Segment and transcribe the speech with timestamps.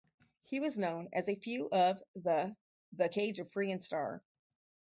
[0.45, 2.55] He was known as a few of the
[2.93, 4.23] The Cage of Free and Star.